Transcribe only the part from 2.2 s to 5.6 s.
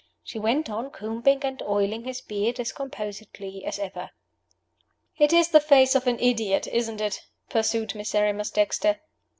beard as composedly as ever. "It is the